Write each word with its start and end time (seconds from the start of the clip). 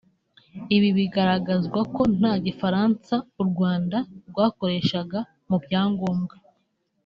Ibi 0.75 0.89
bigaragazwa 0.97 1.79
ko 1.95 2.01
nta 2.17 2.33
Gifaransa 2.45 3.15
u 3.41 3.43
Rwanda 3.49 3.97
rwakoreshaga 4.29 5.19
mu 5.49 5.57
byangombwa 5.63 6.35